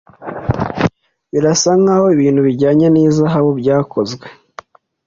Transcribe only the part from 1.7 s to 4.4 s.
nkaho ibintu bijyanye nihazabu byakozwe.